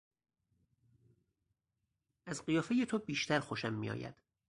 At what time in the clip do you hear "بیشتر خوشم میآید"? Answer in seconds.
2.99-4.15